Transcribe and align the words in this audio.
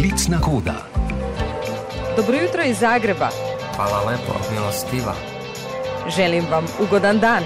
Klicna 0.00 0.40
koda. 0.40 0.74
Dobro 2.16 2.36
jutro 2.36 2.62
iz 2.62 2.78
Zagreba. 2.78 3.28
Hvala 3.76 4.10
lepo, 4.10 4.32
milostiva. 4.52 5.14
Želim 6.16 6.44
vam 6.50 6.64
ugodan 6.82 7.18
dan. 7.18 7.42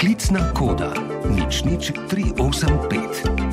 Klicna 0.00 0.52
koda. 0.54 0.92
Nič, 1.30 1.64
nič, 1.64 1.92
385. 2.10 3.47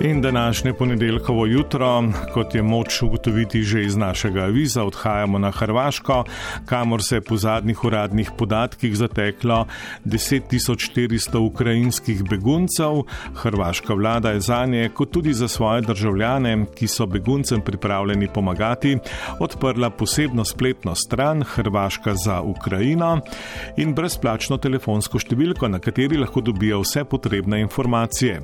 In 0.00 0.20
današnje 0.20 0.72
ponedeljkovo 0.72 1.46
jutro, 1.46 2.04
kot 2.34 2.54
je 2.54 2.62
moč 2.62 3.02
ugotoviti 3.02 3.62
že 3.62 3.82
iz 3.82 3.96
našega 3.96 4.40
aviza, 4.40 4.84
odhajamo 4.84 5.38
na 5.38 5.50
Hrvaško, 5.50 6.24
kamor 6.66 7.02
se 7.02 7.16
je 7.16 7.20
po 7.20 7.36
zadnjih 7.36 7.84
uradnih 7.84 8.30
podatkih 8.38 8.96
zateklo 8.96 9.66
10.400 10.04 11.38
ukrajinskih 11.38 12.22
beguncev. 12.30 13.02
Hrvaška 13.34 13.94
vlada 13.94 14.30
je 14.30 14.40
za 14.40 14.66
nje, 14.66 14.88
kot 14.94 15.10
tudi 15.10 15.32
za 15.32 15.48
svoje 15.48 15.82
državljane, 15.82 16.66
ki 16.74 16.86
so 16.86 17.06
beguncem 17.06 17.60
pripravljeni 17.60 18.28
pomagati, 18.34 18.98
odprla 19.40 19.90
posebno 19.90 20.44
spletno 20.44 20.94
stran 20.94 21.42
Hrvaška 21.42 22.14
za 22.14 22.40
Ukrajino 22.40 23.20
in 23.76 23.94
brezplačno 23.94 24.56
telefonsko 24.58 25.18
številko, 25.18 25.68
na 25.68 25.78
kateri 25.78 26.16
lahko 26.16 26.40
dobijo 26.40 26.80
vse 26.86 27.04
potrebne 27.04 27.60
informacije. 27.60 28.40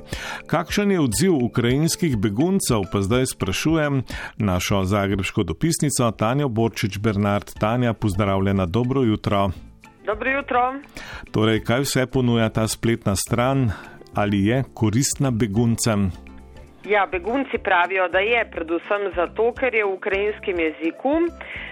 Kakšen 0.47 0.91
je 0.91 0.99
odziv 0.99 1.44
ukrajinskih 1.45 2.17
beguncev 2.17 2.89
pa 2.91 3.01
zdaj 3.01 3.25
sprašujem 3.25 4.03
našo 4.37 4.83
zagrebsko 4.83 5.43
dopisnico 5.43 6.11
Tanjo 6.11 6.49
Borčič 6.49 6.97
Bernard. 6.99 7.53
Tanja, 7.59 7.93
pozdravljena, 7.93 8.65
dobro 8.65 9.01
jutro. 9.01 9.49
Dobro 10.05 10.31
jutro. 10.31 10.73
Torej, 11.31 11.63
kaj 11.63 11.81
vse 11.81 12.05
ponuja 12.05 12.49
ta 12.49 12.67
spletna 12.67 13.15
stran, 13.15 13.71
ali 14.13 14.45
je 14.45 14.63
koristna 14.73 15.31
beguncem? 15.31 16.11
Ja, 16.85 17.07
begunci 17.11 17.57
pravijo, 17.57 18.07
da 18.07 18.19
je 18.19 18.45
predvsem 18.51 19.11
zato, 19.15 19.51
ker 19.59 19.73
je 19.73 19.85
v 19.85 19.93
ukrajinskem 19.93 20.59
jeziku. 20.59 21.13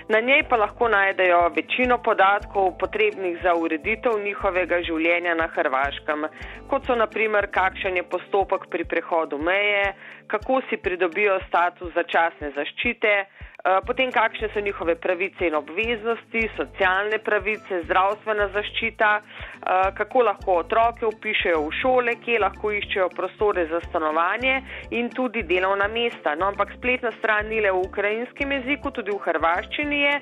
Na 0.09 0.19
njej 0.19 0.43
pa 0.49 0.57
lahko 0.57 0.87
najdejo 0.89 1.49
večino 1.55 1.97
podatkov 1.97 2.73
potrebnih 2.79 3.37
za 3.43 3.53
ureditev 3.55 4.17
njihovega 4.23 4.81
življenja 4.83 5.35
na 5.35 5.47
Hrvaškem, 5.47 6.25
kot 6.67 6.85
so 6.85 6.95
naprimer, 6.95 7.47
kakšen 7.51 7.95
je 7.97 8.03
postopek 8.03 8.67
pri 8.71 8.83
prehodu 8.83 9.37
meje, 9.39 9.93
kako 10.27 10.59
si 10.69 10.77
pridobijo 10.77 11.39
status 11.47 11.93
začasne 11.95 12.51
zaščite, 12.55 13.13
potem 13.87 14.11
kakšne 14.11 14.49
so 14.53 14.59
njihove 14.59 14.95
pravice 14.95 15.47
in 15.47 15.55
obveznosti, 15.55 16.49
socialne 16.55 17.19
pravice, 17.23 17.83
zdravstvena 17.85 18.49
zaščita, 18.51 19.11
eh, 19.21 19.91
kako 19.95 20.23
lahko 20.27 20.57
otroke 20.65 21.05
upišejo 21.05 21.61
v 21.61 21.71
šole, 21.79 22.15
kje 22.25 22.41
lahko 22.43 22.73
iščejo 22.75 23.07
prostore 23.15 23.65
za 23.71 23.79
stanovanje 23.87 24.61
in 24.91 25.09
tudi 25.09 25.43
delovna 25.43 25.87
mesta. 25.87 26.35
No, 26.35 26.51
ampak 26.51 26.75
spletna 26.75 27.11
stran 27.11 27.47
ni 27.47 27.61
le 27.61 27.71
v 27.71 27.87
ukrajinskem 27.87 28.51
jeziku, 28.51 28.91
tudi 28.91 29.11
v 29.15 29.23
hrvaščini 29.23 30.01
je, 30.01 30.15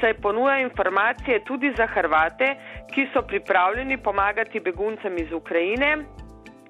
saj 0.00 0.18
ponuja 0.22 0.58
informacije 0.66 1.44
tudi 1.46 1.70
za 1.78 1.86
Hrvate, 1.86 2.54
ki 2.94 3.10
so 3.14 3.22
pripravljeni 3.22 4.02
pomagati 4.02 4.60
beguncem 4.60 5.18
iz 5.18 5.30
Ukrajine 5.32 6.26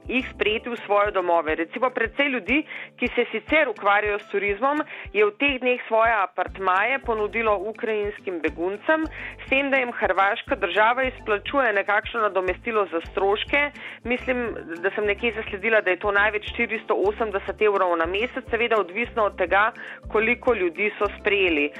jih 0.08 0.26
sprejeti 0.34 0.70
v 0.70 0.76
svoje 0.86 1.10
domove. 1.10 1.54
Recimo 1.54 1.90
predvsej 1.90 2.28
ljudi, 2.28 2.62
ki 2.96 3.08
se 3.14 3.24
sicer 3.32 3.68
ukvarjajo 3.68 4.18
s 4.18 4.30
turizmom, 4.32 4.80
je 5.12 5.24
v 5.24 5.34
teh 5.40 5.60
dneh 5.60 5.80
svoje 5.88 6.12
apartmaje 6.12 6.98
ponudilo 7.04 7.56
ukrajinskim 7.58 8.40
beguncem, 8.40 9.04
s 9.44 9.50
tem, 9.50 9.70
da 9.70 9.76
jim 9.76 9.92
hrvaška 9.92 10.56
država 10.56 11.04
izplačuje 11.04 11.72
nekakšno 11.72 12.20
nadomestilo 12.20 12.86
za 12.92 13.00
stroške. 13.10 13.70
Mislim, 14.04 14.54
da 14.82 14.90
sem 14.94 15.04
nekje 15.04 15.32
zasledila, 15.36 15.80
da 15.80 15.90
je 15.90 16.02
to 16.04 16.12
največ 16.12 16.50
480 16.58 17.64
evrov 17.66 17.96
na 17.96 18.06
mesec, 18.06 18.44
seveda 18.50 18.80
odvisno 18.80 19.24
od 19.24 19.36
tega, 19.36 19.72
koliko 20.12 20.54
ljudi 20.54 20.91
so 20.98 21.06
sprejeli. 21.20 21.66
E, 21.68 21.72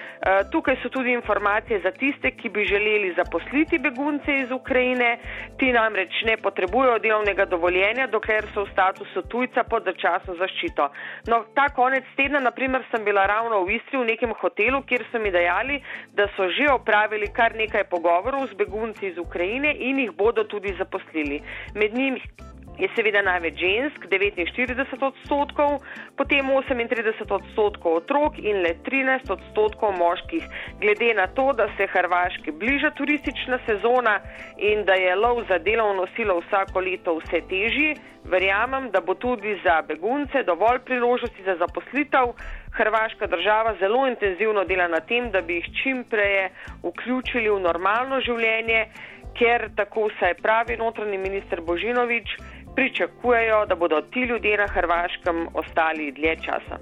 tukaj 0.53 0.77
so 0.83 0.89
tudi 0.89 1.13
informacije 1.13 1.81
za 1.81 1.91
tiste, 1.91 2.31
ki 2.31 2.49
bi 2.49 2.65
želeli 2.65 3.15
zaposliti 3.17 3.79
begunce 3.79 4.37
iz 4.37 4.51
Ukrajine, 4.51 5.19
ti 5.59 5.73
namreč 5.73 6.23
ne 6.25 6.37
potrebujejo 6.37 6.99
delovnega 6.99 7.45
dovoljenja, 7.45 8.07
dokler 8.19 8.45
so 8.55 8.67
v 8.67 8.73
statusu 8.75 9.23
tujca 9.31 9.65
pod 9.65 9.87
začasno 9.87 10.35
zaščito. 10.39 10.91
No, 11.31 11.45
ta 11.55 11.69
konec 11.71 12.05
tedna, 12.19 12.43
naprimer, 12.43 12.83
sem 12.91 13.05
bila 13.07 13.27
ravno 13.31 13.63
v 13.65 13.79
Istri 13.79 14.03
v 14.03 14.11
nekem 14.11 14.35
hotelu, 14.35 14.83
kjer 14.83 15.07
so 15.13 15.23
mi 15.23 15.31
dejali, 15.31 15.79
da 16.19 16.27
so 16.35 16.51
že 16.51 16.67
opravili 16.73 17.31
kar 17.31 17.55
nekaj 17.55 17.87
pogovorov 17.89 18.51
z 18.51 18.59
begunci 18.59 19.13
iz 19.13 19.19
Ukrajine 19.19 19.73
in 19.79 20.03
jih 20.03 20.13
bodo 20.13 20.45
tudi 20.45 20.75
zaposlili. 20.79 21.41
Med 21.75 21.95
njimi 21.95 22.21
je 22.79 22.89
seveda 22.97 23.23
največ 23.23 23.59
žensk, 23.59 24.07
49 24.07 25.03
odstotkov, 25.03 25.83
potem 26.17 26.47
38 26.47 27.33
odstotkov 27.39 28.03
otrok 28.03 28.39
in 28.39 28.63
le 28.63 28.75
13 28.87 29.33
odstotkov 29.35 29.99
moških. 29.99 30.45
Glede 30.81 31.15
na 31.15 31.27
to, 31.27 31.53
da 31.53 31.67
se 31.77 31.87
Hrvaški 31.87 32.55
bliža 32.55 32.91
turistična 32.91 33.59
sezona 33.67 34.21
in 34.59 34.85
da 34.85 34.95
je 34.95 35.17
lov 35.17 35.43
za 35.49 35.59
delovno 35.59 36.07
silo 36.17 36.39
vsako 36.41 36.81
leto 36.81 37.19
vse 37.19 37.43
težji, 37.51 37.97
verjamem, 38.25 38.91
da 38.91 39.01
bo 39.01 39.15
tudi 39.15 39.59
za 39.65 39.83
begunce 39.83 40.43
dovolj 40.43 40.79
priložnosti 40.85 41.43
za 41.45 41.57
zaposlitev. 41.59 42.35
Hrvaška 42.73 43.27
država 43.27 43.75
zelo 43.81 44.07
intenzivno 44.07 44.65
dela 44.65 44.89
na 44.89 45.01
tem, 45.01 45.31
da 45.31 45.41
bi 45.41 45.55
jih 45.55 45.69
čim 45.83 46.05
prej 46.05 46.51
vključili 46.83 47.51
v 47.51 47.61
normalno 47.61 48.21
življenje, 48.21 48.87
ker 49.39 49.69
tako 49.77 50.09
vsaj 50.11 50.35
pravi 50.43 50.77
notranji 50.77 51.19
minister 51.19 51.61
Božinovič, 51.61 52.29
pričakujejo, 52.77 53.67
da 53.67 53.75
bodo 53.75 54.01
ti 54.01 54.21
ljudje 54.21 54.57
na 54.57 54.67
Hrvaškem 54.67 55.49
ostali 55.55 56.13
dlje 56.13 56.37
časa. 56.37 56.79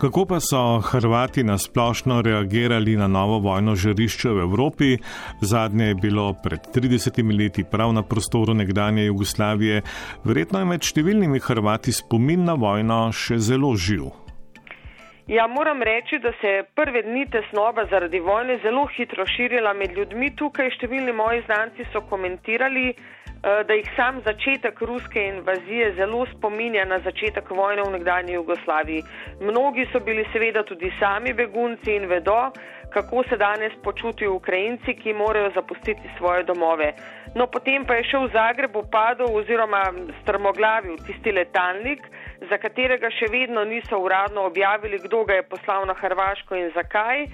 Kako 0.00 0.26
pa 0.28 0.38
so 0.40 0.80
Hrvati 0.80 1.42
na 1.42 1.58
splošno 1.58 2.22
reagirali 2.22 2.96
na 2.96 3.06
novo 3.06 3.38
vojno 3.38 3.74
žarišče 3.74 4.28
v 4.28 4.38
Evropi? 4.38 4.96
Zadnje 5.40 5.84
je 5.84 5.94
bilo 5.94 6.34
pred 6.42 6.60
30 6.74 7.38
leti 7.38 7.64
prav 7.70 7.92
na 7.92 8.02
prostoru 8.02 8.54
nekdanje 8.54 9.04
Jugoslavije. 9.04 9.82
Verjetno 10.24 10.58
je 10.58 10.64
med 10.64 10.86
številnimi 10.86 11.42
Hrvati 11.42 11.92
spomin 11.92 12.44
na 12.44 12.54
vojno 12.54 13.08
še 13.12 13.38
zelo 13.38 13.74
živ. 13.76 14.06
Ja, 15.28 15.46
moram 15.46 15.82
reči, 15.82 16.18
da 16.18 16.32
se 16.40 16.48
je 16.48 16.64
prve 16.74 17.02
dni 17.02 17.26
tesnoba 17.30 17.84
zaradi 17.90 18.20
vojne 18.20 18.58
zelo 18.62 18.86
hitro 18.86 19.26
širila 19.26 19.74
med 19.76 19.92
ljudmi. 19.92 20.30
Tukaj 20.36 20.70
številni 20.78 21.12
moji 21.12 21.42
znanci 21.44 21.84
so 21.92 22.00
komentirali, 22.08 22.94
da 23.42 23.74
jih 23.74 23.90
sam 23.96 24.20
začetek 24.24 24.80
ruske 24.80 25.22
invazije 25.28 25.92
zelo 25.94 26.26
spominja 26.26 26.84
na 26.84 26.98
začetek 27.00 27.50
vojne 27.50 27.82
v 27.82 27.90
nekdanji 27.90 28.32
Jugoslaviji. 28.32 29.02
Mnogi 29.40 29.86
so 29.92 30.00
bili 30.00 30.26
seveda 30.32 30.62
tudi 30.62 30.92
sami 31.00 31.32
begunci 31.32 31.94
in 31.94 32.06
vedo, 32.06 32.50
kako 32.90 33.22
se 33.28 33.36
danes 33.36 33.72
počutijo 33.84 34.32
Ukrajinci, 34.32 34.94
ki 34.94 35.12
morajo 35.12 35.50
zapustiti 35.54 36.10
svoje 36.18 36.42
domove. 36.42 36.92
No, 37.34 37.46
potem 37.46 37.84
pa 37.86 37.94
je 37.94 38.04
šel 38.04 38.26
v 38.26 38.32
Zagrebu 38.32 38.82
padel 38.90 39.28
oziroma 39.36 39.82
strmoglavil 40.22 40.96
tisti 41.06 41.32
letalnik, 41.32 42.00
za 42.50 42.58
katerega 42.58 43.10
še 43.10 43.28
vedno 43.30 43.64
niso 43.64 43.98
uradno 43.98 44.46
objavili, 44.46 44.98
kdo 45.04 45.24
ga 45.24 45.34
je 45.34 45.42
poslal 45.42 45.86
na 45.86 45.94
Hrvaško 45.94 46.56
in 46.56 46.70
zakaj. 46.74 47.26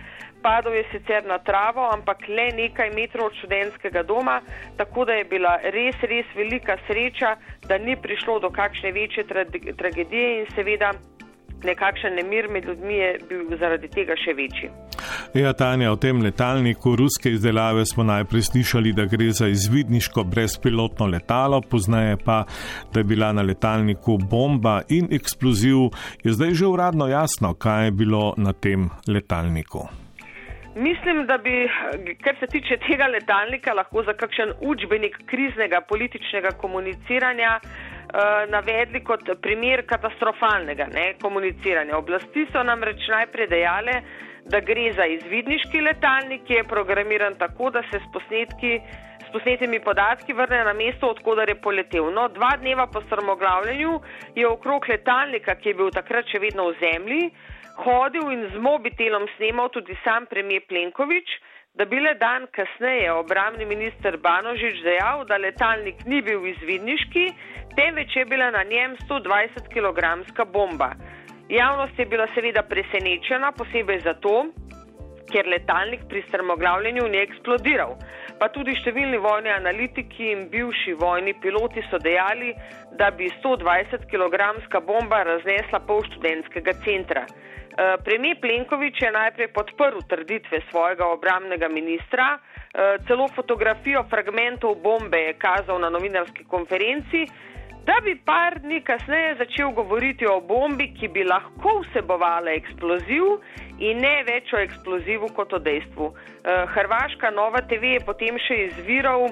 Padel 0.44 0.75
je 0.77 0.84
sicer 0.93 1.25
na 1.25 1.38
travo, 1.41 1.87
ampak 1.88 2.28
le 2.28 2.50
nekaj 2.53 2.91
metrov 2.93 3.31
od 3.31 3.38
študentskega 3.41 4.03
doma, 4.05 4.41
tako 4.77 5.06
da 5.09 5.16
je 5.16 5.25
bila 5.25 5.56
res, 5.72 5.97
res 6.05 6.28
velika 6.37 6.77
sreča, 6.87 7.37
da 7.69 7.78
ni 7.78 7.97
prišlo 7.97 8.38
do 8.44 8.53
kakšne 8.53 8.93
večje 8.93 9.25
tra 9.25 9.44
tragedije 9.81 10.41
in 10.41 10.47
seveda 10.53 10.93
nekakšen 11.65 12.15
nemir 12.15 12.49
med 12.53 12.65
ljudmi 12.65 12.94
je 12.94 13.10
bil 13.28 13.56
zaradi 13.59 13.88
tega 13.88 14.16
še 14.21 14.34
večji. 14.37 14.71
Ja, 15.34 15.53
Tanja, 15.56 15.93
o 15.93 15.97
tem 16.00 16.21
letalniku 16.22 16.94
ruske 16.97 17.32
izdelave 17.34 17.87
smo 17.87 18.05
najprej 18.05 18.47
slišali, 18.50 18.93
da 18.93 19.09
gre 19.11 19.31
za 19.32 19.49
izvidniško 19.49 20.25
brezpilotno 20.25 21.06
letalo, 21.06 21.61
poznaje 21.70 22.17
pa, 22.25 22.44
da 22.93 23.00
je 23.00 23.08
bila 23.08 23.32
na 23.32 23.43
letalniku 23.43 24.19
bomba 24.31 24.82
in 24.88 25.08
eksploziv. 25.12 25.91
Je 26.25 26.37
zdaj 26.37 26.55
že 26.55 26.67
uradno 26.67 27.08
jasno, 27.08 27.55
kaj 27.55 27.85
je 27.85 27.99
bilo 28.05 28.35
na 28.37 28.52
tem 28.52 28.91
letalniku? 29.08 30.04
Mislim, 30.76 31.26
da 31.26 31.38
bi, 31.38 31.69
kar 32.25 32.37
se 32.41 32.47
tiče 32.47 32.76
tega 32.76 33.06
letalnika, 33.06 33.73
lahko 33.73 34.03
za 34.03 34.12
kakšen 34.12 34.53
učbenik 34.61 35.17
kriznega 35.26 35.81
političnega 35.81 36.50
komuniciranja 36.50 37.61
uh, 37.62 38.50
navedli 38.50 39.05
kot 39.05 39.31
primer 39.43 39.85
katastrofalnega 39.87 40.87
ne, 40.94 41.15
komuniciranja. 41.23 41.97
Oblasti 41.99 42.47
so 42.53 42.62
namreč 42.62 43.06
najprej 43.09 43.47
dejale, 43.47 44.00
da 44.50 44.61
gre 44.61 44.91
za 44.93 45.06
izvidniški 45.06 45.81
letalnik, 45.81 46.43
ki 46.47 46.59
je 46.59 46.69
programiran 46.75 47.38
tako, 47.38 47.70
da 47.70 47.82
se 47.91 48.03
s 48.03 48.12
posnetki. 48.12 48.81
Posnetimi 49.32 49.81
podatki 49.82 50.32
vrne 50.32 50.61
na 50.65 50.73
mesto, 50.73 51.09
odkudar 51.11 51.49
je 51.49 51.56
poletel. 51.59 52.06
No, 52.15 52.29
dva 52.29 52.53
dneva 52.61 52.87
po 52.87 53.00
strmoglavljanju 53.03 54.00
je 54.35 54.47
okrog 54.47 54.87
letalnika, 54.88 55.55
ki 55.55 55.69
je 55.69 55.75
bil 55.75 55.91
takrat 55.91 56.31
še 56.31 56.38
vedno 56.38 56.69
v 56.69 56.77
zemlji, 56.79 57.25
hodil 57.76 58.31
in 58.32 58.49
z 58.53 58.59
mobitelom 58.59 59.26
snemal 59.37 59.69
tudi 59.69 59.97
sam 60.05 60.26
premijer 60.26 60.62
Plenković, 60.69 61.29
da 61.75 61.85
bi 61.85 62.00
le 62.00 62.15
dan 62.15 62.47
kasneje 62.55 63.12
obramni 63.12 63.65
minister 63.65 64.17
Banožič 64.17 64.82
dejal, 64.82 65.25
da 65.25 65.37
letalnik 65.37 66.05
ni 66.06 66.23
bil 66.23 66.47
izvidniški, 66.47 67.25
temveč 67.76 68.17
je 68.17 68.25
bila 68.25 68.50
na 68.50 68.62
njem 68.62 68.97
120 69.09 69.69
kg 69.75 70.53
bomba. 70.53 70.93
Javnost 71.49 71.99
je 71.99 72.06
bila 72.06 72.26
seveda 72.35 72.62
presenečena, 72.62 73.53
posebej 73.53 74.00
zato, 74.00 74.47
ker 75.32 75.49
letalnik 75.50 76.06
pri 76.09 76.23
strmoglavljenju 76.29 77.09
ni 77.09 77.19
eksplodiral. 77.19 77.97
Pa 78.38 78.49
tudi 78.55 78.75
številni 78.79 79.19
vojni 79.19 79.50
analitiki 79.50 80.31
in 80.32 80.47
bivši 80.53 80.94
vojni 81.00 81.35
piloti 81.43 81.82
so 81.91 81.99
dejali, 81.99 82.53
da 82.99 83.11
bi 83.11 83.31
120 83.43 84.06
kg 84.11 84.81
bomba 84.87 85.23
raznesla 85.27 85.81
pol 85.88 86.05
študentskega 86.06 86.77
centra. 86.87 87.27
Eh, 87.76 87.97
premijer 88.05 88.41
Plenković 88.41 89.03
je 89.03 89.11
najprej 89.12 89.49
podprl 89.49 89.99
trditve 90.09 90.61
svojega 90.71 91.06
obramnega 91.06 91.69
ministra, 91.69 92.38
eh, 92.38 92.99
celo 93.06 93.29
fotografijo 93.29 94.05
fragmentov 94.11 94.75
bombe 94.75 95.19
je 95.19 95.32
kazal 95.32 95.81
na 95.81 95.91
novinarski 95.91 96.44
konferenci, 96.44 97.26
da 97.87 97.97
bi 98.05 98.15
par 98.25 98.61
dni 98.61 98.81
kasneje 98.81 99.35
začel 99.35 99.71
govoriti 99.71 100.26
o 100.26 100.41
bombi, 100.41 100.94
ki 101.00 101.09
bi 101.09 101.25
lahko 101.25 101.81
vsebovala 101.81 102.50
eksploziv 102.50 103.25
in 103.79 103.99
ne 103.99 104.23
več 104.23 104.53
o 104.53 104.59
eksplozivu 104.59 105.29
kot 105.35 105.53
o 105.53 105.59
dejstvu. 105.59 106.15
Eh, 106.15 106.67
Hrvaška 106.75 107.31
Nova 107.31 107.61
TV 107.61 107.99
je 107.99 108.05
potem 108.06 108.38
še 108.38 108.55
izviral 108.69 109.29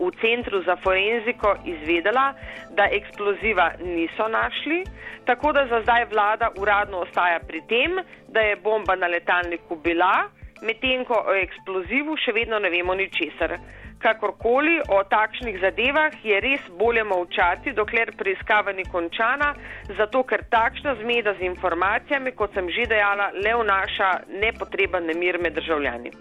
v 0.00 0.10
centru 0.20 0.62
za 0.64 0.76
forenziko 0.76 1.54
izvedela, 1.64 2.32
da 2.76 2.88
eksploziva 2.90 3.70
niso 3.84 4.28
našli, 4.28 4.84
tako 5.24 5.52
da 5.52 5.66
za 5.66 5.80
zdaj 5.82 6.04
vlada 6.10 6.50
uradno 6.58 6.98
ostaja 7.04 7.40
pri 7.48 7.60
tem, 7.68 7.98
da 8.28 8.40
je 8.40 8.56
bomba 8.56 8.96
na 8.96 9.06
letalniku 9.06 9.76
bila, 9.76 10.28
medtem 10.62 11.04
ko 11.04 11.24
o 11.28 11.34
eksplozivu 11.34 12.16
še 12.16 12.32
vedno 12.32 12.58
ne 12.58 12.70
vemo 12.70 12.94
ničesar. 12.94 13.58
Kakorkoli 14.00 14.78
o 14.88 15.02
takšnih 15.04 15.58
zadevah 15.60 16.14
je 16.24 16.38
res 16.40 16.62
bolje 16.78 17.04
molčati, 17.04 17.74
dokler 17.76 18.14
preiskava 18.16 18.72
ni 18.72 18.86
končana, 18.88 19.52
zato 19.98 20.22
ker 20.24 20.46
takšna 20.48 20.94
zmeda 21.02 21.34
z 21.36 21.44
informacijami, 21.50 22.32
kot 22.32 22.56
sem 22.56 22.70
že 22.72 22.88
dejala, 22.88 23.28
le 23.36 23.52
vnaša 23.60 24.10
nepotreben 24.40 25.04
nemir 25.04 25.36
med 25.36 25.52
državljani. 25.60 26.16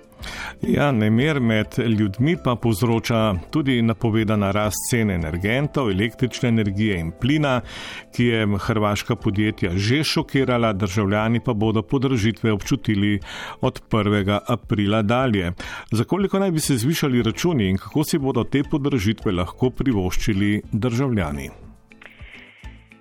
Ja, 0.62 0.92
nemir 0.92 1.40
med 1.40 1.78
ljudmi 1.78 2.36
pa 2.44 2.56
povzroča 2.56 3.34
tudi 3.52 3.82
napovedana 3.82 4.52
rast 4.52 4.90
cene 4.90 5.16
energentov, 5.16 5.92
električne 5.92 6.50
energije 6.50 7.00
in 7.00 7.12
plina, 7.22 7.62
ki 8.16 8.26
je 8.26 8.48
hrvaška 8.68 9.16
podjetja 9.16 9.72
že 9.76 10.04
šokirala, 10.04 10.74
državljani 10.74 11.40
pa 11.46 11.54
bodo 11.54 11.82
podražitve 11.82 12.52
občutili 12.52 13.20
od 13.62 13.82
1. 13.92 14.40
aprila 14.48 15.02
dalje. 15.02 15.54
Za 15.92 16.04
koliko 16.04 16.40
naj 16.40 16.52
bi 16.52 16.60
se 16.60 16.78
zvišali 16.78 17.24
računi 17.24 17.70
in 17.70 17.78
kako 17.78 18.04
si 18.04 18.18
bodo 18.18 18.44
te 18.44 18.64
podražitve 18.72 19.32
lahko 19.32 19.70
privoščili 19.70 20.62
državljani? 20.72 21.69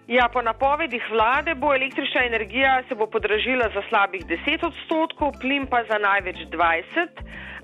Ja, 0.08 0.24
po 0.32 0.40
napovedih 0.40 1.04
vlade 1.12 1.52
bo 1.54 1.74
električna 1.74 2.22
energija 2.24 2.82
se 2.88 2.94
bo 2.94 3.06
podražila 3.06 3.68
za 3.74 3.82
slabih 3.88 4.22
10 4.26 4.64
odstotkov, 4.66 5.34
plin 5.40 5.66
pa 5.66 5.82
za 5.84 5.98
največ 5.98 6.36
20 6.48 7.20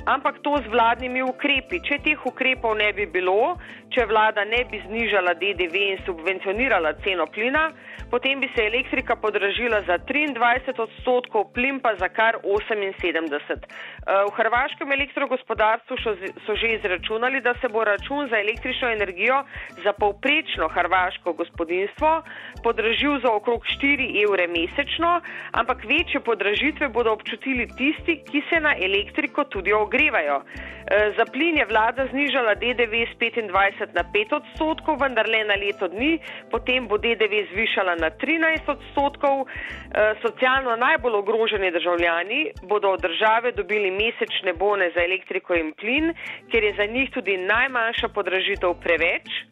ampak 0.07 0.39
to 0.43 0.57
z 0.61 0.69
vladnimi 0.69 1.23
ukrepi. 1.25 1.81
Če 1.85 1.99
teh 2.05 2.21
ukrepov 2.27 2.77
ne 2.77 2.93
bi 2.93 3.07
bilo, 3.09 3.57
če 3.95 4.07
vlada 4.11 4.45
ne 4.45 4.65
bi 4.69 4.81
znižala 4.85 5.35
DDV 5.41 5.75
in 5.95 6.01
subvencionirala 6.05 6.95
ceno 7.05 7.27
plina, 7.31 7.71
potem 8.11 8.41
bi 8.41 8.51
se 8.55 8.67
elektrika 8.67 9.17
podražila 9.17 9.81
za 9.89 9.99
23 9.99 10.75
odstotkov, 10.79 11.53
plin 11.55 11.81
pa 11.81 11.95
za 11.97 12.09
kar 12.09 12.39
78. 12.45 13.65
Eh, 13.65 14.25
v 14.29 14.31
hrvaškem 14.37 14.93
elektrogospodarstvu 14.93 15.97
so 16.45 16.53
že 16.55 16.75
izračunali, 16.79 17.41
da 17.41 17.55
se 17.61 17.69
bo 17.69 17.85
račun 17.85 18.29
za 18.29 18.39
električno 18.39 18.91
energijo 18.93 19.43
za 19.85 19.93
povprečno 19.93 20.69
hrvaško 20.69 21.33
gospodinstvo 21.33 22.23
podražil 22.63 23.21
za 23.21 23.33
okrog 23.33 23.65
4 23.65 24.25
evre 24.25 24.47
mesečno, 24.47 25.21
ampak 25.53 25.85
večje 25.85 26.21
podražitve 26.21 26.89
bodo 26.89 27.13
občutili 27.13 27.67
tisti, 27.69 28.21
ki 28.31 28.43
se 28.51 28.61
na 28.61 28.75
elektriko 28.77 29.45
tudi 29.45 29.73
ogrevajo 29.73 29.94
ogrevajo. 29.95 30.43
E, 30.87 31.13
za 31.17 31.25
plin 31.33 31.57
je 31.57 31.65
vlada 31.65 32.07
znižala 32.11 32.55
DDV 32.55 32.95
z 33.11 33.15
25 33.19 33.95
na 33.95 34.05
5 34.13 34.35
odstotkov, 34.37 35.01
vendar 35.01 35.29
le 35.29 35.45
na 35.45 35.55
leto 35.55 35.89
dni, 35.89 36.19
potem 36.51 36.89
bo 36.89 36.99
DDV 36.99 37.49
zvišala 37.53 37.95
na 37.97 38.11
13 38.11 38.69
odstotkov. 38.69 39.47
E, 39.47 40.15
socialno 40.23 40.77
najbolj 40.77 41.15
ogroženi 41.15 41.71
državljani 41.71 42.53
bodo 42.63 42.91
od 42.91 43.01
države 43.01 43.53
dobili 43.53 43.91
mesečne 43.91 44.53
bone 44.53 44.91
za 44.95 45.01
elektriko 45.05 45.55
in 45.55 45.73
plin, 45.73 46.13
ker 46.51 46.65
je 46.65 46.75
za 46.77 46.87
njih 46.87 47.11
tudi 47.11 47.37
najmanjša 47.37 48.09
podražitev 48.09 48.75
preveč, 48.83 49.29
e, 49.31 49.45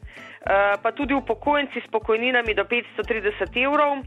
pa 0.83 0.93
tudi 0.93 1.15
upokojenci 1.15 1.81
s 1.81 1.91
pokojninami 1.91 2.55
do 2.55 2.65
530 2.65 3.65
evrov. 3.65 4.05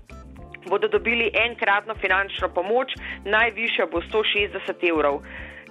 Bodo 0.70 0.88
dobili 0.88 1.30
enkratno 1.34 1.94
finančno 1.96 2.50
pomoč, 2.50 2.94
najvišja 3.26 3.86
bo 3.86 4.02
160 4.02 4.90
evrov. 4.90 5.22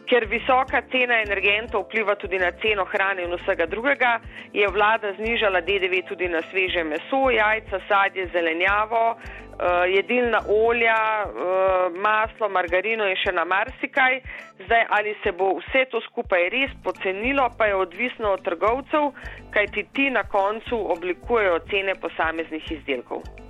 Ker 0.04 0.26
visoka 0.28 0.82
cena 0.92 1.22
energentov 1.22 1.86
vpliva 1.86 2.14
tudi 2.20 2.38
na 2.38 2.50
ceno 2.60 2.84
hrane 2.84 3.24
in 3.24 3.32
vsega 3.40 3.66
drugega, 3.66 4.20
je 4.52 4.66
vlada 4.68 5.14
znižala 5.16 5.60
DDV 5.64 6.02
tudi 6.08 6.28
na 6.28 6.42
sveže 6.50 6.84
meso, 6.84 7.30
jajca, 7.32 7.80
sadje, 7.88 8.26
zelenjavo, 8.32 9.16
uh, 9.16 9.86
jedilna 9.88 10.42
olja, 10.48 10.98
uh, 11.24 11.96
maslo, 11.96 12.48
margarino 12.48 13.08
in 13.08 13.16
še 13.16 13.32
na 13.32 13.46
marsikaj. 13.48 14.20
Zdaj, 14.66 14.84
ali 14.98 15.16
se 15.22 15.32
bo 15.32 15.54
vse 15.60 15.86
to 15.90 16.02
skupaj 16.08 16.50
res 16.52 16.76
pocenilo, 16.84 17.48
pa 17.58 17.70
je 17.72 17.80
odvisno 17.80 18.36
od 18.36 18.44
trgovcev, 18.44 19.08
kajti 19.56 19.88
ti 19.96 20.10
na 20.10 20.28
koncu 20.28 20.84
oblikujejo 20.98 21.64
cene 21.72 21.96
posameznih 21.96 22.72
izdelkov. 22.76 23.44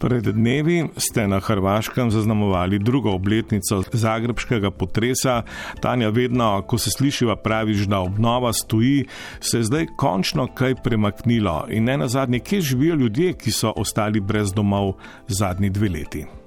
Pred 0.00 0.32
dnevi 0.32 0.88
ste 0.96 1.28
na 1.28 1.40
Hrvaškem 1.40 2.10
zaznamovali 2.10 2.78
drugo 2.78 3.10
obletnico 3.12 3.82
zagrebskega 3.92 4.70
potresa. 4.70 5.42
Tanja, 5.80 6.08
vedno, 6.08 6.62
ko 6.66 6.78
se 6.78 6.90
slišiva, 6.90 7.36
praviš, 7.36 7.84
da 7.84 8.00
obnova 8.00 8.52
stoji, 8.52 9.04
se 9.40 9.58
je 9.58 9.68
zdaj 9.68 9.86
končno 9.96 10.46
kaj 10.54 10.74
premaknilo 10.84 11.66
in 11.68 11.84
ne 11.84 11.98
na 12.00 12.08
zadnje, 12.08 12.38
kje 12.38 12.60
živijo 12.60 12.94
ljudje, 12.94 13.32
ki 13.32 13.52
so 13.52 13.72
ostali 13.76 14.20
brez 14.20 14.52
domov 14.52 14.94
zadnji 15.28 15.70
dve 15.70 15.88
leti. 15.88 16.39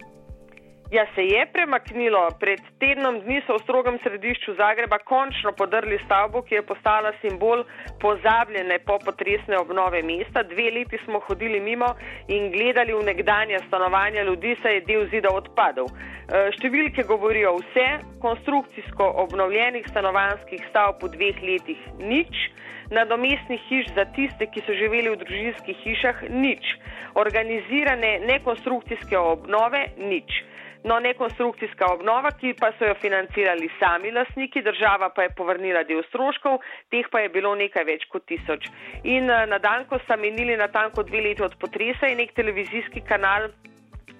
Ja, 0.93 1.05
se 1.15 1.23
je 1.25 1.45
premaknilo. 1.53 2.27
Pred 2.39 2.59
tednom 2.77 3.15
dni 3.25 3.39
so 3.47 3.55
v 3.57 3.63
strogem 3.65 3.95
središču 4.03 4.53
Zagreba 4.59 4.99
končno 5.01 5.49
podrli 5.57 5.97
stavbo, 6.05 6.43
ki 6.45 6.59
je 6.59 6.61
postala 6.69 7.09
simbol 7.21 7.63
pozabljene 8.03 8.77
popotresne 8.85 9.57
obnove 9.57 10.03
mesta. 10.05 10.43
Dve 10.43 10.67
leti 10.75 10.99
smo 11.05 11.23
hodili 11.25 11.57
mimo 11.59 11.89
in 12.27 12.51
gledali 12.53 12.93
v 12.93 13.07
nekdanja 13.09 13.63
stanovanja 13.65 14.27
ljudi, 14.29 14.53
saj 14.61 14.77
je 14.77 14.85
del 14.91 15.09
zida 15.09 15.33
odpadel. 15.33 15.89
E, 15.89 16.43
številke 16.59 17.07
govorijo 17.09 17.55
vse, 17.63 17.89
konstrukcijsko 18.21 19.09
obnovljenih 19.25 19.89
stanovanskih 19.89 20.61
stavb 20.69 21.01
v 21.01 21.13
dveh 21.17 21.43
letih 21.49 21.81
nič, 22.05 22.45
nadomestnih 22.93 23.65
hiš 23.65 23.95
za 23.97 24.05
tiste, 24.13 24.45
ki 24.45 24.61
so 24.61 24.77
živeli 24.77 25.09
v 25.09 25.23
družinskih 25.25 25.83
hišah 25.89 26.25
nič, 26.29 26.77
organizirane 27.17 28.19
nekonstrukcijske 28.29 29.17
obnove 29.17 29.87
nič. 29.97 30.43
No, 30.83 30.99
nekonstrukcijska 30.99 31.87
obnova, 31.93 32.33
ki 32.35 32.53
pa 32.59 32.73
so 32.77 32.87
jo 32.89 32.95
financirali 32.99 33.69
sami 33.79 34.11
lasniki, 34.11 34.61
država 34.61 35.09
pa 35.15 35.23
je 35.23 35.35
povrnila 35.37 35.85
del 35.87 36.03
stroškov, 36.09 36.57
teh 36.91 37.07
pa 37.11 37.21
je 37.23 37.29
bilo 37.31 37.53
nekaj 37.55 37.85
več 37.87 38.03
kot 38.11 38.25
tisoč. 38.27 38.67
In 39.03 39.29
eh, 39.31 39.45
na 39.47 39.61
dan, 39.63 39.87
ko 39.87 39.99
sta 40.03 40.19
menili 40.19 40.57
na 40.59 40.67
tanko 40.67 41.07
dve 41.07 41.23
leti 41.23 41.45
od 41.45 41.55
potresa, 41.61 42.11
je 42.11 42.19
nek 42.19 42.35
televizijski 42.35 43.05
kanal 43.07 43.47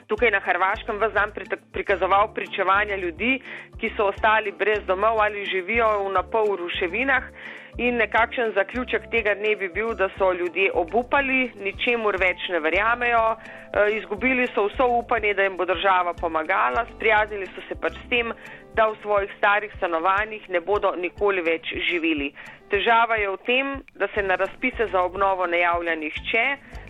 tukaj 0.08 0.32
na 0.32 0.40
Hrvaškem 0.40 1.00
v 1.00 1.10
zam 1.14 1.32
prikazoval 1.72 2.34
pričevanja 2.34 2.96
ljudi, 2.96 3.40
ki 3.80 3.92
so 3.98 4.12
ostali 4.12 4.52
brez 4.52 4.86
domov 4.88 5.22
ali 5.22 5.46
živijo 5.46 5.90
v 6.08 6.14
napol 6.14 6.56
ruševinah. 6.56 7.24
In 7.78 7.96
nekakšen 7.98 8.52
zaključek 8.54 9.08
tega 9.10 9.34
ne 9.34 9.56
bi 9.56 9.68
bil, 9.74 9.96
da 9.98 10.06
so 10.18 10.30
ljudje 10.34 10.70
obupali, 10.78 11.52
ničemur 11.58 12.18
več 12.22 12.44
ne 12.54 12.60
verjamejo, 12.62 13.24
e, 13.34 13.86
izgubili 13.98 14.46
so 14.54 14.68
vso 14.68 14.86
upanje, 15.00 15.34
da 15.34 15.48
jim 15.48 15.58
bo 15.58 15.66
država 15.66 16.14
pomagala, 16.14 16.86
sprijaznili 16.94 17.48
so 17.56 17.66
se 17.68 17.76
pač 17.82 17.98
s 17.98 18.10
tem, 18.10 18.30
da 18.78 18.86
v 18.92 19.00
svojih 19.02 19.34
starih 19.38 19.74
stanovanjih 19.78 20.46
ne 20.50 20.62
bodo 20.62 20.94
nikoli 21.02 21.42
več 21.42 21.74
živeli. 21.90 22.30
Težava 22.70 23.18
je 23.18 23.34
v 23.34 23.42
tem, 23.46 23.74
da 23.98 24.08
se 24.14 24.22
na 24.22 24.36
razpise 24.36 24.88
za 24.92 25.02
obnovo 25.02 25.48
ne 25.50 25.66
javlja 25.66 25.96
nihče, 25.96 26.46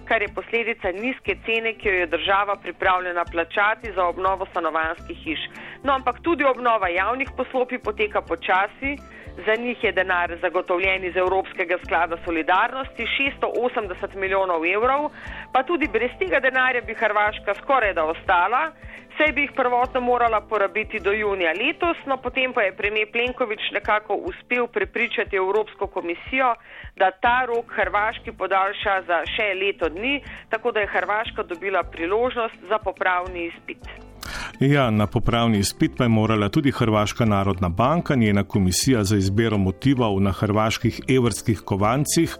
kar 0.07 0.21
je 0.21 0.33
posledica 0.35 0.91
nizke 0.91 1.35
cene, 1.45 1.73
ki 1.73 1.87
jo 1.87 1.93
je 1.93 2.07
država 2.07 2.55
pripravljena 2.55 3.25
plačati 3.31 3.91
za 3.95 4.05
obnovo 4.05 4.45
stanovanjskih 4.45 5.17
hiš. 5.17 5.39
No, 5.83 5.93
ampak 5.93 6.21
tudi 6.21 6.43
obnova 6.43 6.87
javnih 6.87 7.29
poslopij 7.37 7.79
poteka 7.79 8.21
počasi 8.21 8.97
za 9.45 9.55
njih 9.55 9.83
je 9.83 9.91
denar 9.91 10.37
zagotovljen 10.41 11.05
iz 11.05 11.15
Evropskega 11.15 11.77
sklada 11.85 12.17
solidarnosti 12.25 13.05
680 13.41 14.15
milijonov 14.15 14.65
evrov, 14.65 15.09
pa 15.53 15.63
tudi 15.63 15.87
brez 15.87 16.11
tega 16.19 16.39
denarja 16.39 16.81
bi 16.81 16.93
Hrvaška 16.93 17.53
skoraj 17.61 17.93
da 17.93 18.05
ostala. 18.05 18.71
Sej 19.17 19.31
bi 19.33 19.41
jih 19.41 19.51
prvotno 19.55 20.01
morala 20.01 20.41
porabiti 20.41 20.99
do 20.99 21.11
junija 21.11 21.51
letos, 21.53 21.97
no 22.05 22.17
potem 22.17 22.53
pa 22.53 22.61
je 22.61 22.75
premijer 22.75 23.11
Plenković 23.11 23.59
nekako 23.71 24.13
uspel 24.13 24.67
prepričati 24.67 25.35
Evropsko 25.35 25.87
komisijo, 25.87 26.55
da 26.95 27.11
ta 27.11 27.45
rok 27.45 27.65
Hrvaški 27.75 28.31
podaljša 28.31 29.01
za 29.07 29.19
še 29.35 29.53
leto 29.53 29.89
dni, 29.89 30.23
tako 30.49 30.71
da 30.71 30.79
je 30.79 30.93
Hrvaška 30.95 31.43
dobila 31.43 31.83
priložnost 31.83 32.57
za 32.69 32.77
popravni 32.77 33.45
izpit. 33.45 34.12
Ja, 34.63 34.89
na 34.91 35.07
popravni 35.07 35.59
izpit 35.59 35.91
pa 35.97 36.03
je 36.03 36.09
morala 36.09 36.49
tudi 36.49 36.71
Hrvaška 36.71 37.25
narodna 37.25 37.69
banka, 37.69 38.15
njena 38.15 38.43
komisija 38.43 39.03
za 39.03 39.17
izbiro 39.17 39.57
motivov 39.57 40.21
na 40.21 40.31
hrvaških 40.31 41.01
evrskih 41.07 41.59
kovancih. 41.59 42.37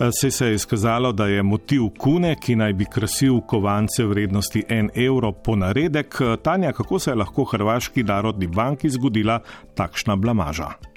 Eh, 0.00 0.10
se, 0.20 0.30
se 0.30 0.46
je 0.46 0.54
izkazalo, 0.54 1.12
da 1.12 1.26
je 1.26 1.42
motiv 1.42 1.82
kune, 1.98 2.36
ki 2.40 2.56
naj 2.56 2.72
bi 2.72 2.84
krasil 2.84 3.40
kovance 3.40 4.04
vrednosti 4.04 4.64
1 4.68 5.06
evro 5.06 5.32
po 5.32 5.56
naredek. 5.56 6.18
Eh, 6.20 6.36
Tanja, 6.42 6.72
kako 6.72 6.98
se 6.98 7.10
je 7.10 7.14
lahko 7.14 7.44
Hrvaški 7.44 8.02
narodni 8.02 8.46
banki 8.46 8.90
zgodila 8.90 9.38
takšna 9.74 10.16
blamaža? 10.16 10.91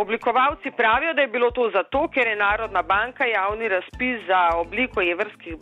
Oblikovalci 0.00 0.70
pravijo, 0.76 1.12
da 1.14 1.20
je 1.22 1.28
bilo 1.28 1.50
to 1.50 1.70
zato, 1.72 2.08
ker 2.08 2.26
je 2.26 2.36
Narodna 2.36 2.82
banka 2.82 3.24
javni 3.24 3.68
razpis 3.68 4.22
za 4.26 4.40
obliko 4.56 5.02
evrskih 5.02 5.54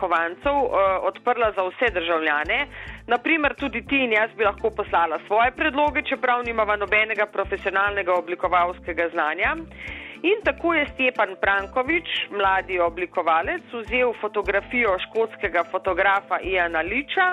kovancev 0.00 0.56
uh, 0.56 0.72
odprla 1.10 1.52
za 1.56 1.62
vse 1.68 1.92
državljane. 1.94 2.66
Naprimer, 3.06 3.54
tudi 3.54 3.86
ti 3.86 3.98
in 4.04 4.12
jaz 4.12 4.30
bi 4.36 4.44
lahko 4.44 4.70
poslala 4.76 5.18
svoje 5.26 5.50
predloge, 5.50 6.02
čeprav 6.02 6.42
nimava 6.42 6.76
nobenega 6.76 7.26
profesionalnega 7.26 8.14
oblikovalskega 8.14 9.08
znanja. 9.14 9.56
In 10.24 10.40
tako 10.44 10.74
je 10.74 10.86
Stepan 10.94 11.36
Prankovič, 11.40 12.08
mladi 12.30 12.78
oblikovalec, 12.80 13.64
vzel 13.72 14.14
fotografijo 14.20 14.94
škotskega 14.98 15.64
fotografa 15.70 16.38
Iana 16.40 16.80
Liča. 16.80 17.26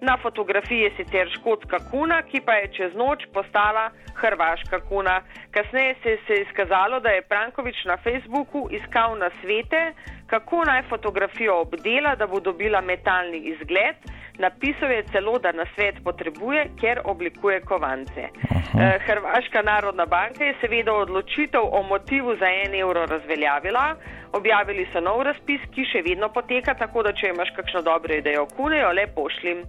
Na 0.00 0.18
fotografiji 0.22 0.80
je 0.80 0.90
sicer 0.96 1.30
škotska 1.38 1.78
kuna, 1.90 2.18
ki 2.22 2.42
pa 2.44 2.58
je 2.58 2.68
čez 2.76 2.92
noč 2.94 3.24
postala 3.32 3.86
hrvaška 4.20 4.80
kuna. 4.88 5.22
Kasneje 5.50 5.94
se 6.02 6.34
je 6.34 6.42
izkazalo, 6.42 7.00
da 7.00 7.08
je 7.16 7.22
Prankovič 7.22 7.84
na 7.84 7.96
Facebooku 7.96 8.68
iskal 8.70 9.16
na 9.18 9.30
svete, 9.40 9.94
kako 10.26 10.64
naj 10.64 10.82
fotografijo 10.88 11.60
obdela, 11.60 12.14
da 12.14 12.26
bo 12.26 12.40
dobila 12.40 12.80
metalni 12.80 13.38
izgled. 13.38 13.96
Napisal 14.38 14.90
je 14.90 15.02
celo, 15.12 15.38
da 15.38 15.52
na 15.52 15.64
svet 15.74 15.94
potrebuje, 16.04 16.66
ker 16.80 17.00
oblikuje 17.04 17.60
kovance. 17.60 18.20
Eh, 18.20 18.98
Hrvaška 19.06 19.62
narodna 19.62 20.06
banka 20.06 20.44
je 20.44 20.54
seveda 20.60 20.92
odločitev 20.92 21.62
o 21.62 21.82
motivu 21.82 22.36
za 22.36 22.48
en 22.64 22.74
evro 22.74 23.06
razveljavila. 23.06 23.96
Objavili 24.32 24.88
so 24.92 25.00
nov 25.00 25.22
razpis, 25.22 25.60
ki 25.74 25.84
še 25.86 26.02
vedno 26.02 26.28
poteka, 26.28 26.74
tako 26.74 27.02
da 27.06 27.12
če 27.12 27.30
imaš 27.30 27.54
kakšno 27.56 27.82
dobro 27.82 28.14
idejo, 28.14 28.46
kunejo, 28.56 28.90
le 28.92 29.06
pošlim. 29.06 29.62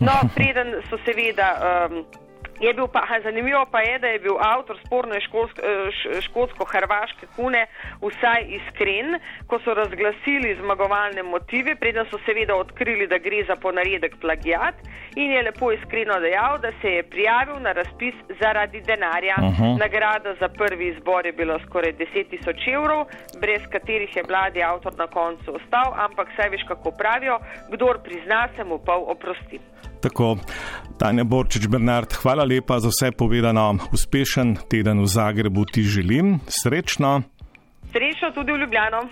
No, 0.00 0.12
preden 0.36 0.76
so 0.90 1.00
seveda. 1.06 1.54
Um, 1.88 2.04
Je 2.62 2.72
bil 2.72 2.86
pa, 2.86 3.02
zanimivo 3.22 3.64
pa 3.70 3.80
je, 3.80 3.98
da 3.98 4.06
je 4.06 4.18
bil 4.18 4.36
avtor 4.38 4.78
sporne 4.86 5.18
škotsko-hrvaške 6.26 7.26
kune 7.36 7.66
vsaj 8.02 8.44
iskren, 8.58 9.18
ko 9.50 9.58
so 9.64 9.74
razglasili 9.74 10.54
zmagovalne 10.60 11.22
motive, 11.26 11.74
preden 11.74 12.06
so 12.10 12.20
seveda 12.26 12.54
odkrili, 12.54 13.08
da 13.10 13.18
gre 13.18 13.42
za 13.48 13.56
ponaredek 13.56 14.14
plagijat 14.20 14.74
in 15.16 15.32
je 15.32 15.42
lepo 15.42 15.72
iskreno 15.72 16.20
dejal, 16.20 16.58
da 16.58 16.70
se 16.80 16.92
je 16.92 17.02
prijavil 17.02 17.58
na 17.60 17.72
razpis 17.72 18.14
zaradi 18.40 18.80
denarja. 18.80 19.36
Uh 19.38 19.44
-huh. 19.44 19.78
Nagrada 19.78 20.34
za 20.40 20.48
prvi 20.48 20.88
izbor 20.88 21.26
je 21.26 21.32
bila 21.32 21.58
skoraj 21.66 21.92
10 21.92 22.30
tisoč 22.30 22.66
evrov, 22.66 23.06
brez 23.40 23.62
katerih 23.72 24.16
je 24.16 24.22
mladi 24.28 24.62
avtor 24.62 24.92
na 24.98 25.06
koncu 25.06 25.54
ostal, 25.54 25.92
ampak 25.96 26.28
saj 26.36 26.48
veš, 26.48 26.62
kako 26.68 26.90
pravijo, 26.90 27.38
kdor 27.72 27.98
prizna, 28.04 28.48
se 28.56 28.64
mu 28.64 28.78
pol 28.78 29.04
oprosti. 29.06 29.60
Tako, 30.02 30.36
Tanja 30.98 31.24
Borčič 31.24 31.68
Bernard, 31.70 32.10
hvala 32.12 32.42
lepa 32.44 32.80
za 32.82 32.90
vse 32.90 33.12
povedano. 33.14 33.78
Uspešen 33.94 34.56
teden 34.66 34.98
v 35.02 35.06
Zagrebu 35.06 35.64
ti 35.64 35.82
želim. 35.82 36.40
Srečno. 36.50 37.22
Srečno 37.92 38.30
tudi 38.34 38.52
v 38.52 38.66
Ljubljano. 38.66 39.06